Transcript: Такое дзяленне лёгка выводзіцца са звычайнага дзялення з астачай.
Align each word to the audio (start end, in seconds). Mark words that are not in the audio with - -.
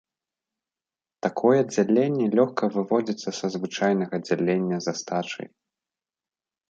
Такое 1.25 1.59
дзяленне 1.73 2.25
лёгка 2.39 2.65
выводзіцца 2.77 3.29
са 3.41 3.47
звычайнага 3.57 4.15
дзялення 4.25 4.77
з 4.87 4.95
астачай. 4.97 5.47